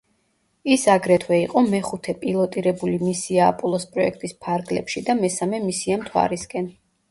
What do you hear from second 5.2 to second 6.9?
მესამე მისია მთვარისკენ.